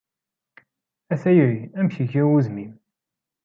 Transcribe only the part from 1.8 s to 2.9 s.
yegga wudem-im?